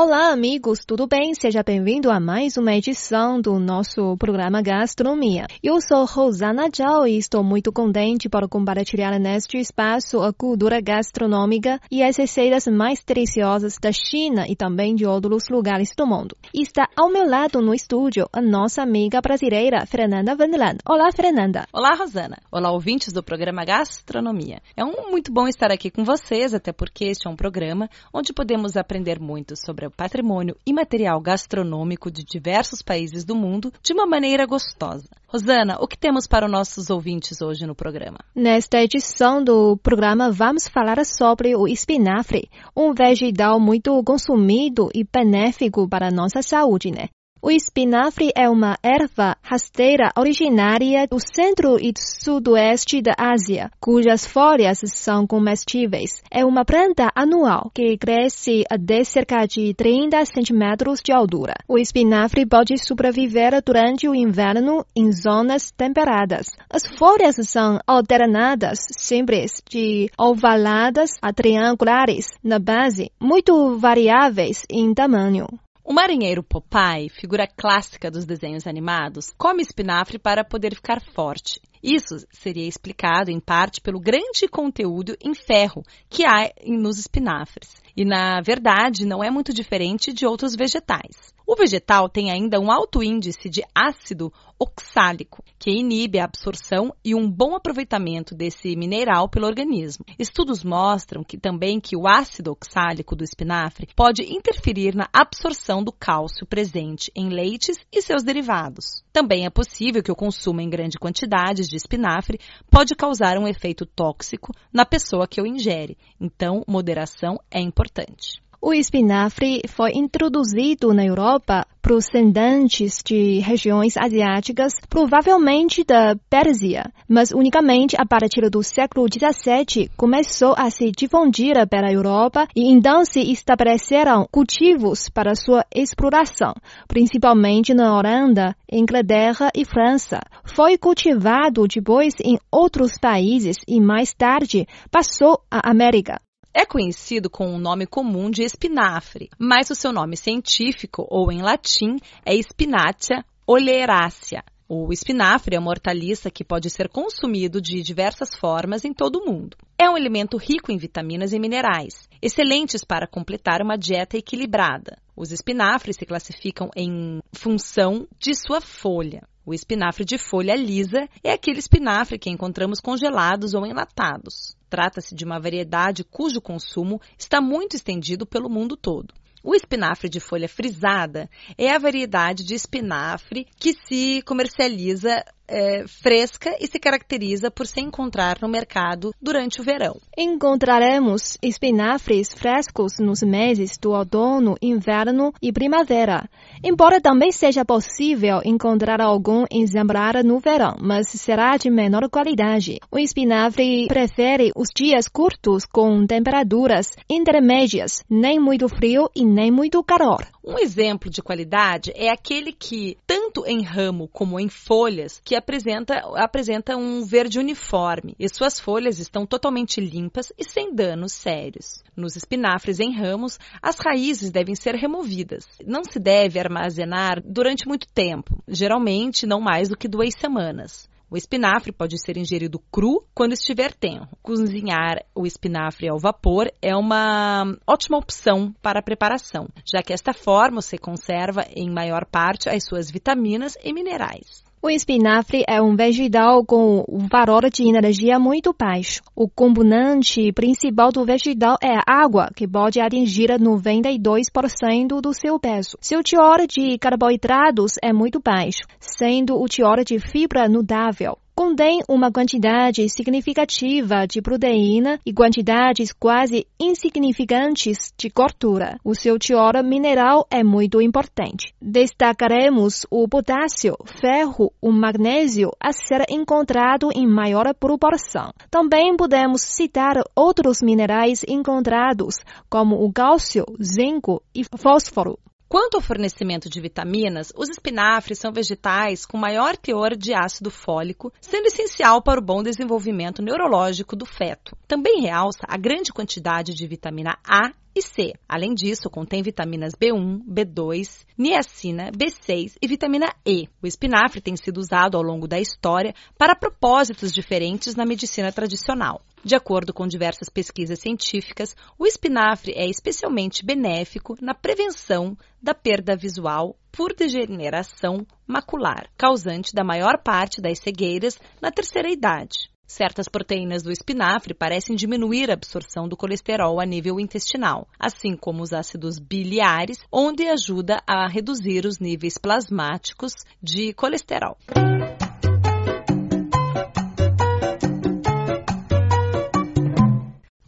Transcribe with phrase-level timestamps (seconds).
[0.00, 1.34] Olá, amigos, tudo bem?
[1.34, 5.48] Seja bem-vindo a mais uma edição do nosso programa Gastronomia.
[5.60, 11.80] Eu sou Rosana Zhao e estou muito contente por compartilhar neste espaço a cultura gastronômica
[11.90, 16.36] e as receitas mais deliciosas da China e também de outros lugares do mundo.
[16.54, 20.78] Está ao meu lado no estúdio a nossa amiga brasileira Fernanda Vandeland.
[20.88, 21.66] Olá, Fernanda.
[21.72, 22.38] Olá, Rosana.
[22.52, 24.62] Olá, ouvintes do programa Gastronomia.
[24.76, 28.32] É um muito bom estar aqui com vocês, até porque este é um programa onde
[28.32, 34.06] podemos aprender muito sobre o patrimônio imaterial gastronômico de diversos países do mundo de uma
[34.06, 35.08] maneira gostosa.
[35.26, 38.18] Rosana, o que temos para os nossos ouvintes hoje no programa?
[38.34, 45.88] Nesta edição do programa, vamos falar sobre o espinafre, um vegetal muito consumido e benéfico
[45.88, 47.08] para a nossa saúde, né?
[47.40, 54.80] O espinafre é uma erva rasteira originária do centro e sudoeste da Ásia, cujas folhas
[54.86, 56.20] são comestíveis.
[56.32, 61.54] É uma planta anual que cresce até cerca de 30 centímetros de altura.
[61.68, 66.48] O espinafre pode sobreviver durante o inverno em zonas temperadas.
[66.68, 75.46] As folhas são alternadas, simples, de ovaladas a triangulares na base, muito variáveis em tamanho.
[75.90, 81.62] O marinheiro Popeye, figura clássica dos desenhos animados, come espinafre para poder ficar forte.
[81.82, 87.80] Isso seria explicado em parte pelo grande conteúdo em ferro que há nos espinafres.
[87.96, 91.32] E na verdade não é muito diferente de outros vegetais.
[91.50, 97.14] O vegetal tem ainda um alto índice de ácido oxálico, que inibe a absorção e
[97.14, 100.04] um bom aproveitamento desse mineral pelo organismo.
[100.18, 105.90] Estudos mostram que também que o ácido oxálico do espinafre pode interferir na absorção do
[105.90, 109.02] cálcio presente em leites e seus derivados.
[109.10, 112.38] Também é possível que o consumo em grande quantidades de espinafre
[112.70, 115.96] pode causar um efeito tóxico na pessoa que o ingere.
[116.20, 118.46] Então, moderação é importante.
[118.60, 127.94] O espinafre foi introduzido na Europa procedentes de regiões asiáticas, provavelmente da Pérsia, mas unicamente
[127.96, 134.26] a partir do século XVII começou a se difundir pela Europa e então se estabeleceram
[134.30, 136.52] cultivos para sua exploração,
[136.88, 140.20] principalmente na Holanda, Inglaterra e França.
[140.44, 146.20] Foi cultivado depois em outros países e mais tarde passou à América.
[146.52, 151.42] É conhecido com o nome comum de espinafre, mas o seu nome científico, ou em
[151.42, 154.42] latim, é Spinacia oleracea.
[154.68, 159.24] O espinafre é uma hortaliça que pode ser consumido de diversas formas em todo o
[159.24, 159.56] mundo.
[159.78, 164.98] É um alimento rico em vitaminas e minerais, excelentes para completar uma dieta equilibrada.
[165.16, 169.22] Os espinafres se classificam em função de sua folha.
[169.48, 174.54] O espinafre de folha lisa é aquele espinafre que encontramos congelados ou enlatados.
[174.68, 179.14] Trata-se de uma variedade cujo consumo está muito estendido pelo mundo todo.
[179.42, 186.54] O espinafre de folha frisada é a variedade de espinafre que se comercializa é, fresca
[186.60, 189.96] e se caracteriza por se encontrar no mercado durante o verão.
[190.16, 196.28] Encontraremos espinafres frescos nos meses do outono, inverno e primavera.
[196.62, 202.78] Embora também seja possível encontrar algum exemplar no verão, mas será de menor qualidade.
[202.90, 209.82] O espinafre prefere os dias curtos com temperaturas intermédias, nem muito frio e nem muito
[209.82, 210.26] calor.
[210.44, 215.94] Um exemplo de qualidade é aquele que, tanto em ramo como em folhas, que apresenta,
[216.16, 221.82] apresenta um verde uniforme e suas folhas estão totalmente limpas e sem danos sérios.
[221.96, 225.44] Nos espinafres em ramos, as raízes devem ser removidas.
[225.66, 230.88] Não se deve armazenar durante muito tempo, geralmente não mais do que duas semanas.
[231.10, 234.06] O espinafre pode ser ingerido cru quando estiver tenro.
[234.22, 240.12] Cozinhar o espinafre ao vapor é uma ótima opção para a preparação, já que esta
[240.12, 244.44] forma se conserva em maior parte as suas vitaminas e minerais.
[244.60, 249.00] O espinafre é um vegetal com um valor de energia muito baixo.
[249.14, 255.78] O componente principal do vegetal é a água, que pode atingir 92% do seu peso.
[255.80, 262.10] Seu teor de carboidratos é muito baixo, sendo o teor de fibra notável contém uma
[262.10, 268.76] quantidade significativa de proteína e quantidades quase insignificantes de gordura.
[268.82, 271.54] O seu teor mineral é muito importante.
[271.62, 278.32] Destacaremos o potássio, ferro, o magnésio a ser encontrado em maior proporção.
[278.50, 282.16] Também podemos citar outros minerais encontrados,
[282.50, 285.16] como o cálcio, zinco e fósforo.
[285.48, 291.10] Quanto ao fornecimento de vitaminas, os espinafres são vegetais com maior teor de ácido fólico,
[291.22, 294.54] sendo essencial para o bom desenvolvimento neurológico do feto.
[294.66, 298.14] Também realça a grande quantidade de vitamina A e C.
[298.28, 303.48] Além disso, contém vitaminas B1, B2, niacina, B6 e vitamina E.
[303.62, 309.00] O espinafre tem sido usado ao longo da história para propósitos diferentes na medicina tradicional.
[309.24, 315.96] De acordo com diversas pesquisas científicas, o espinafre é especialmente benéfico na prevenção da perda
[315.96, 322.50] visual por degeneração macular, causante da maior parte das cegueiras na terceira idade.
[322.70, 328.42] Certas proteínas do espinafre parecem diminuir a absorção do colesterol a nível intestinal, assim como
[328.42, 334.36] os ácidos biliares, onde ajuda a reduzir os níveis plasmáticos de colesterol.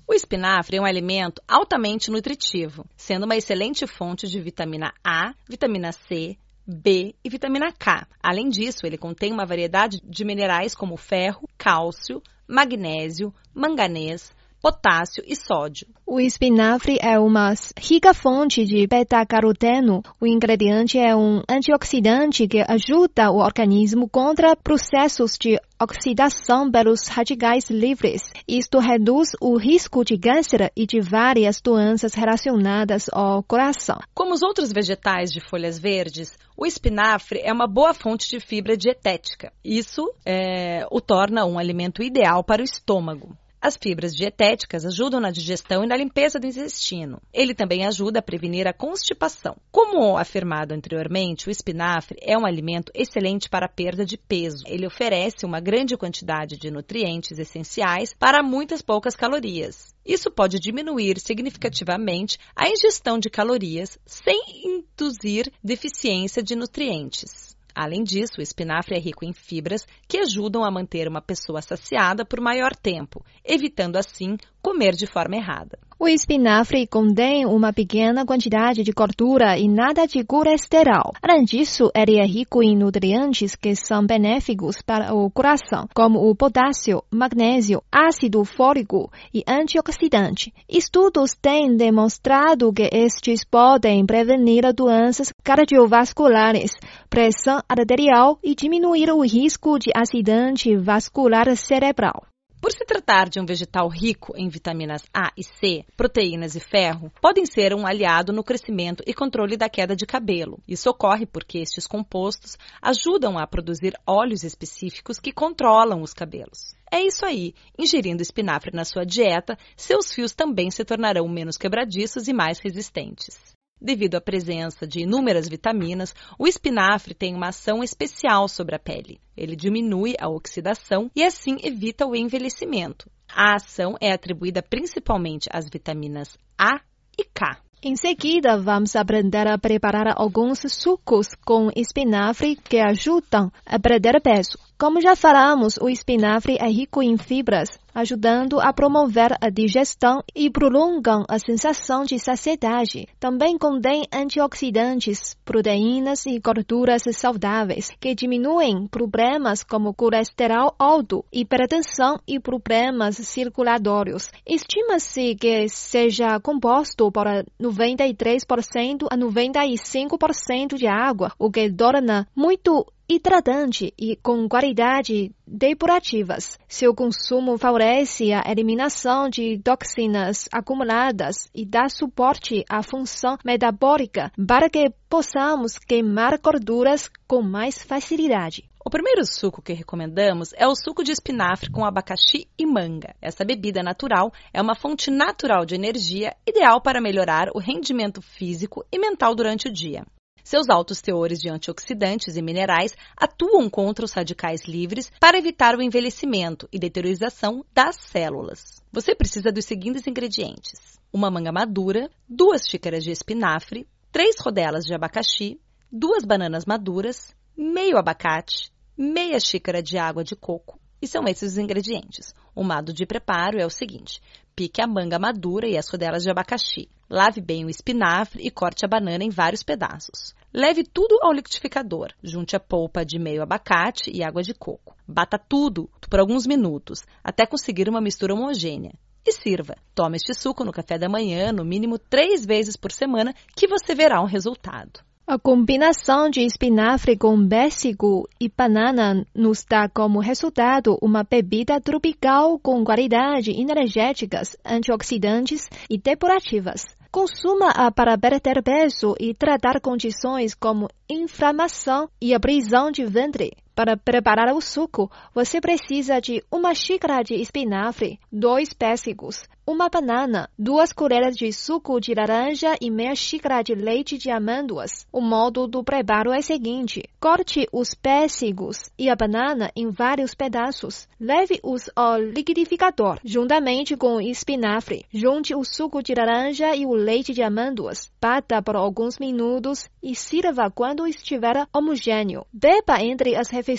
[0.07, 5.91] O espinafre é um alimento altamente nutritivo, sendo uma excelente fonte de vitamina A, vitamina
[5.91, 8.07] C, B e vitamina K.
[8.23, 15.35] Além disso, ele contém uma variedade de minerais como ferro, cálcio, magnésio, manganês, potássio e
[15.35, 15.87] sódio.
[16.07, 20.03] O espinafre é uma rica fonte de beta-caroteno.
[20.21, 27.71] O ingrediente é um antioxidante que ajuda o organismo contra processos de oxidação pelos radicais
[27.71, 28.23] livres.
[28.47, 33.99] Isto reduz o risco de câncer e de várias doenças relacionadas ao coração.
[34.13, 38.77] Como os outros vegetais de folhas verdes, o espinafre é uma boa fonte de fibra
[38.77, 39.51] dietética.
[39.65, 43.35] Isso é, o torna um alimento ideal para o estômago.
[43.63, 47.21] As fibras dietéticas ajudam na digestão e na limpeza do intestino.
[47.31, 49.55] Ele também ajuda a prevenir a constipação.
[49.71, 54.65] Como afirmado anteriormente, o espinafre é um alimento excelente para a perda de peso.
[54.67, 59.95] Ele oferece uma grande quantidade de nutrientes essenciais para muitas poucas calorias.
[60.07, 67.55] Isso pode diminuir significativamente a ingestão de calorias sem induzir deficiência de nutrientes.
[67.75, 72.25] Além disso, o espinafre é rico em fibras que ajudam a manter uma pessoa saciada
[72.25, 75.79] por maior tempo, evitando assim comer de forma errada.
[76.03, 81.13] O espinafre contém uma pequena quantidade de gordura e nada de colesterol.
[81.23, 86.35] Além disso, ele é rico em nutrientes que são benéficos para o coração, como o
[86.35, 90.55] potássio, magnésio, ácido fólico e antioxidante.
[90.67, 96.71] Estudos têm demonstrado que estes podem prevenir doenças cardiovasculares,
[97.11, 102.30] pressão arterial e diminuir o risco de acidente vascular cerebral.
[102.61, 107.11] Por se tratar de um vegetal rico em vitaminas A e C, proteínas e ferro,
[107.19, 110.63] podem ser um aliado no crescimento e controle da queda de cabelo.
[110.69, 116.75] Isso ocorre porque estes compostos ajudam a produzir óleos específicos que controlam os cabelos.
[116.93, 117.55] É isso aí.
[117.79, 123.59] Ingerindo espinafre na sua dieta, seus fios também se tornarão menos quebradiços e mais resistentes.
[123.81, 129.19] Devido à presença de inúmeras vitaminas, o espinafre tem uma ação especial sobre a pele.
[129.35, 133.11] Ele diminui a oxidação e assim evita o envelhecimento.
[133.35, 136.81] A ação é atribuída principalmente às vitaminas A
[137.19, 137.59] e K.
[137.83, 144.59] Em seguida, vamos aprender a preparar alguns sucos com espinafre que ajudam a perder peso.
[144.81, 150.49] Como já falamos, o espinafre é rico em fibras, ajudando a promover a digestão e
[150.49, 153.07] prolongam a sensação de saciedade.
[153.19, 162.41] Também contém antioxidantes, proteínas e gorduras saudáveis, que diminuem problemas como colesterol alto, hipertensão e
[162.41, 164.31] problemas circulatórios.
[164.49, 167.27] Estima-se que seja composto por
[167.61, 176.57] 93% a 95% de água, o que torna muito hidratante e com qualidade depurativas.
[176.69, 184.71] Seu consumo favorece a eliminação de toxinas acumuladas e dá suporte à função metabólica para
[184.71, 188.71] que possamos queimar gorduras com mais facilidade.
[188.83, 193.15] O primeiro suco que recomendamos é o suco de espinafre com abacaxi e manga.
[193.21, 198.85] Essa bebida natural é uma fonte natural de energia ideal para melhorar o rendimento físico
[198.91, 200.07] e mental durante o dia.
[200.43, 205.83] Seus altos teores de antioxidantes e minerais atuam contra os radicais livres para evitar o
[205.83, 208.83] envelhecimento e deteriorização das células.
[208.93, 214.95] Você precisa dos seguintes ingredientes: uma manga madura, duas xícaras de espinafre, três rodelas de
[214.95, 221.53] abacaxi, duas bananas maduras, meio abacate, meia xícara de água de coco, e são esses
[221.53, 222.35] os ingredientes.
[222.55, 224.21] O modo de preparo é o seguinte:
[224.55, 226.89] pique a manga madura e as rodelas de abacaxi.
[227.13, 230.33] Lave bem o espinafre e corte a banana em vários pedaços.
[230.55, 232.13] Leve tudo ao liquidificador.
[232.23, 234.95] Junte a polpa de meio abacate e água de coco.
[235.09, 238.93] Bata tudo por alguns minutos, até conseguir uma mistura homogênea.
[239.27, 239.77] e sirva.
[239.93, 243.93] Tome este suco no café da manhã, no mínimo três vezes por semana, que você
[243.93, 245.01] verá um resultado.
[245.27, 252.59] A combinação de espinafre com pêssego e banana nos dá como resultado uma bebida tropical
[252.59, 257.00] com qualidades energéticas, antioxidantes e depurativas.
[257.13, 263.51] Consuma-a para perder peso e tratar condições como inflamação e a prisão de ventre.
[263.81, 270.51] Para preparar o suco, você precisa de uma xícara de espinafre, dois pêssegos, uma banana,
[270.59, 275.07] duas colheres de suco de laranja e meia xícara de leite de amêndoas.
[275.11, 280.35] O modo do preparo é o seguinte: corte os pêssegos e a banana em vários
[280.35, 281.09] pedaços.
[281.19, 285.07] Leve-os ao liquidificador, juntamente com o espinafre.
[285.11, 288.11] Junte o suco de laranja e o leite de amêndoas.
[288.21, 292.45] Bata por alguns minutos e sirva quando estiver homogêneo.
[292.53, 293.70] Beba entre as refeições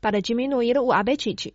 [0.00, 1.54] para diminuir o apetite.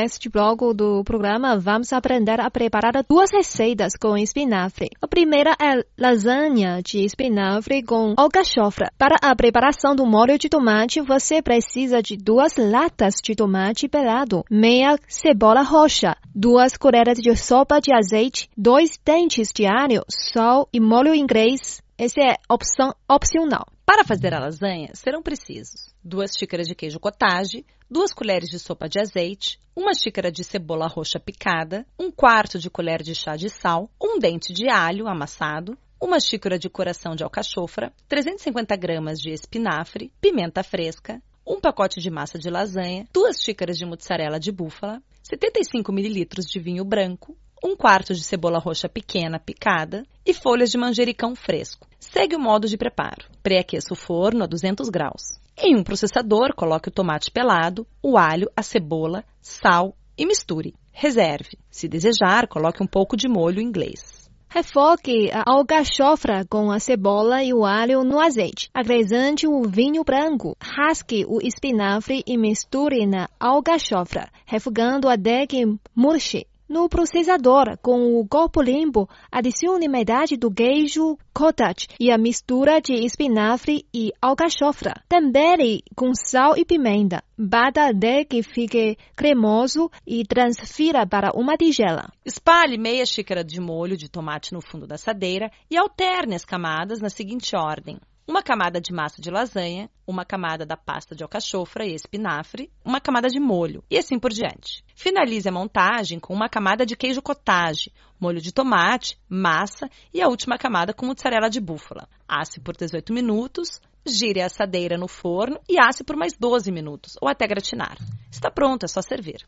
[0.00, 4.90] Neste bloco do programa, vamos aprender a preparar duas receitas com espinafre.
[5.02, 8.92] A primeira é lasanha de espinafre com alcachofra.
[8.96, 14.44] Para a preparação do molho de tomate, você precisa de duas latas de tomate pelado,
[14.48, 20.78] meia cebola roxa, duas colheres de sopa de azeite, dois dentes de alho, sal e
[20.78, 21.82] molho inglês.
[21.98, 23.66] Essa é opção opcional.
[23.88, 28.86] Para fazer a lasanha, serão precisos duas xícaras de queijo cottage, duas colheres de sopa
[28.86, 33.48] de azeite, uma xícara de cebola roxa picada, um quarto de colher de chá de
[33.48, 39.30] sal, um dente de alho amassado, uma xícara de coração de alcachofra, 350 gramas de
[39.30, 45.02] espinafre, pimenta fresca, um pacote de massa de lasanha, duas xícaras de mussarela de búfala,
[45.22, 50.78] 75 mililitros de vinho branco, um quarto de cebola roxa pequena picada e folhas de
[50.78, 51.86] manjericão fresco.
[51.98, 53.26] Segue o modo de preparo.
[53.42, 55.22] Pré-aqueça o forno a 200 graus.
[55.56, 60.74] Em um processador, coloque o tomate pelado, o alho, a cebola, sal e misture.
[60.92, 61.58] Reserve.
[61.70, 64.28] Se desejar, coloque um pouco de molho inglês.
[64.50, 68.70] Refogue a alcachofra com a cebola e o alho no azeite.
[68.72, 70.56] Acrescente o vinho branco.
[70.58, 76.46] Rasque o espinafre e misture na alcachofra, refogando até que murche.
[76.68, 82.92] No processador, com o copo limpo, adicione metade do queijo cottage e a mistura de
[82.92, 85.02] espinafre e alcachofra.
[85.08, 87.24] Tempere com sal e pimenta.
[87.38, 92.12] Bata até que fique cremoso e transfira para uma tigela.
[92.22, 97.00] Espalhe meia xícara de molho de tomate no fundo da assadeira e alterne as camadas
[97.00, 97.98] na seguinte ordem
[98.28, 103.00] uma camada de massa de lasanha, uma camada da pasta de alcachofra e espinafre, uma
[103.00, 104.84] camada de molho e assim por diante.
[104.94, 110.28] Finalize a montagem com uma camada de queijo cottage, molho de tomate, massa e a
[110.28, 112.06] última camada com mozzarella de búfala.
[112.28, 117.16] Asse por 18 minutos, gire a assadeira no forno e asse por mais 12 minutos
[117.22, 117.96] ou até gratinar.
[118.30, 119.42] Está pronto, é só servir.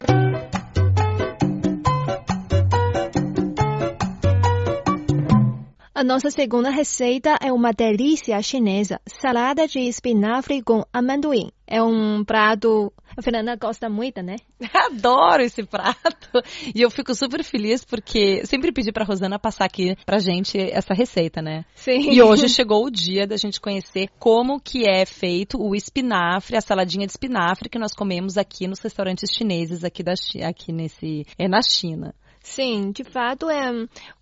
[6.01, 11.51] A nossa segunda receita é uma delícia chinesa, salada de espinafre com amendoim.
[11.67, 14.37] É um prato a Fernanda gosta muito, né?
[14.73, 16.43] Adoro esse prato.
[16.75, 20.95] E eu fico super feliz porque sempre pedi pra Rosana passar aqui pra gente essa
[20.95, 21.67] receita, né?
[21.75, 22.11] Sim.
[22.11, 26.63] E hoje chegou o dia da gente conhecer como que é feito o espinafre, a
[26.63, 30.15] saladinha de espinafre que nós comemos aqui nos restaurantes chineses aqui da
[30.49, 32.15] aqui nesse é na China.
[32.43, 33.71] Sim, de fato é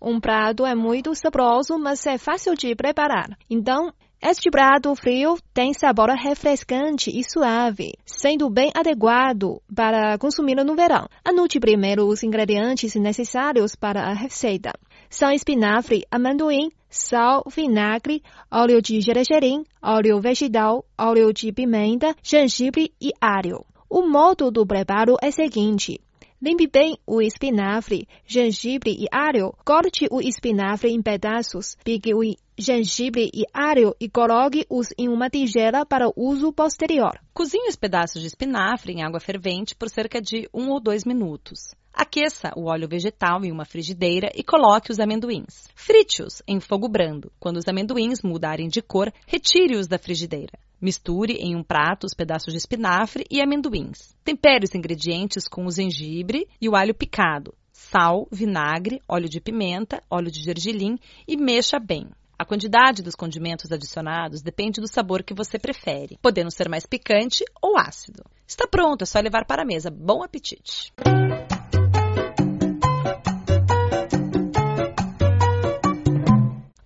[0.01, 3.37] um prato é muito saboroso, mas é fácil de preparar.
[3.49, 10.75] Então, este prato frio tem sabor refrescante e suave, sendo bem adequado para consumir no
[10.75, 11.07] verão.
[11.23, 14.73] Anote primeiro os ingredientes necessários para a receita.
[15.09, 18.21] São espinafre, amendoim, sal, vinagre,
[18.51, 23.65] óleo de gergelim, óleo vegetal, óleo de pimenta, gengibre e alho.
[23.89, 26.01] O modo do preparo é o seguinte.
[26.41, 29.53] Limpe bem o espinafre, gengibre e alho.
[29.65, 31.75] Corte o espinafre em pedaços.
[31.83, 32.21] Pique o
[32.57, 37.19] gengibre e alho e coloque-os em uma tigela para uso posterior.
[37.33, 41.75] Cozinhe os pedaços de espinafre em água fervente por cerca de um ou dois minutos.
[41.93, 45.67] Aqueça o óleo vegetal em uma frigideira e coloque os amendoins.
[45.75, 47.29] Frite-os em fogo brando.
[47.37, 50.57] Quando os amendoins mudarem de cor, retire-os da frigideira.
[50.81, 54.15] Misture em um prato os pedaços de espinafre e amendoins.
[54.23, 60.01] Tempere os ingredientes com o gengibre e o alho picado, sal, vinagre, óleo de pimenta,
[60.09, 62.07] óleo de gergelim e mexa bem.
[62.37, 67.43] A quantidade dos condimentos adicionados depende do sabor que você prefere, podendo ser mais picante
[67.61, 68.23] ou ácido.
[68.47, 69.91] Está pronto, é só levar para a mesa.
[69.91, 70.93] Bom apetite!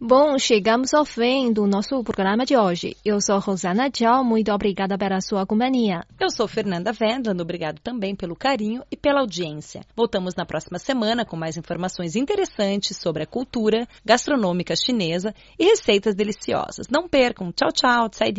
[0.06, 2.94] Bom, chegamos ao fim do nosso programa de hoje.
[3.06, 6.04] Eu sou Rosana Tchau, muito obrigada pela sua companhia.
[6.20, 9.80] Eu sou Fernanda Vendland, obrigado também pelo carinho e pela audiência.
[9.96, 16.16] Voltamos na próxima semana com mais informações interessantes sobre a cultura gastronômica chinesa e receitas
[16.16, 16.88] deliciosas.
[16.92, 17.50] Não percam.
[17.54, 18.10] Tchau, tchau.
[18.10, 18.34] Tsai